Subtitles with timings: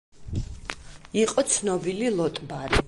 [1.25, 2.79] იყო ცნობილი ლოტბარი.